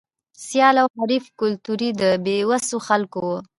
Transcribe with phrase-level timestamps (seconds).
[0.45, 3.33] سیال او حریف کلتور د بې وسو خلکو و.